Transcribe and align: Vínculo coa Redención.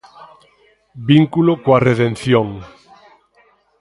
Vínculo 1.09 1.53
coa 1.63 1.83
Redención. 1.89 2.47